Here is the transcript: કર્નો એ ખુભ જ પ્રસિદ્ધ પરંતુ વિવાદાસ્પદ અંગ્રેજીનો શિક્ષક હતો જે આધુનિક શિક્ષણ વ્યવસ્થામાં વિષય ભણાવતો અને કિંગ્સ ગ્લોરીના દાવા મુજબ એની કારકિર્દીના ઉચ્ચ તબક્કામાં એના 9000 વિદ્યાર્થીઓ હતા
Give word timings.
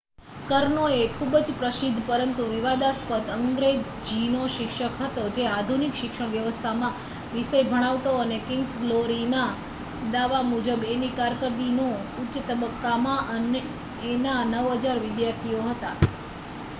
કર્નો 0.45 0.83
એ 0.91 1.09
ખુભ 1.11 1.35
જ 1.39 1.57
પ્રસિદ્ધ 1.57 1.99
પરંતુ 2.05 2.45
વિવાદાસ્પદ 2.49 3.11
અંગ્રેજીનો 3.33 4.41
શિક્ષક 4.51 4.95
હતો 5.01 5.25
જે 5.35 5.45
આધુનિક 5.49 5.93
શિક્ષણ 5.97 6.31
વ્યવસ્થામાં 6.31 6.97
વિષય 7.33 7.61
ભણાવતો 7.67 8.15
અને 8.17 8.37
કિંગ્સ 8.47 8.73
ગ્લોરીના 8.79 9.45
દાવા 10.11 10.43
મુજબ 10.49 10.81
એની 10.89 11.13
કારકિર્દીના 11.15 11.93
ઉચ્ચ 12.19 12.35
તબક્કામાં 12.49 13.55
એના 14.09 14.41
9000 14.51 15.01
વિદ્યાર્થીઓ 15.05 15.61
હતા 15.69 15.95